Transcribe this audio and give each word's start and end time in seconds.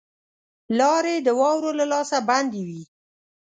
لاري 0.79 1.15
د 1.21 1.29
واورو 1.39 1.71
له 1.79 1.85
لاسه 1.93 2.17
بندي 2.29 2.61
وې. 2.67 2.83